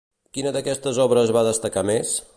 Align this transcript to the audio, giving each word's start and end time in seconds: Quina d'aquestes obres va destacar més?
Quina 0.37 0.53
d'aquestes 0.55 1.01
obres 1.05 1.35
va 1.39 1.47
destacar 1.49 1.89
més? 1.95 2.17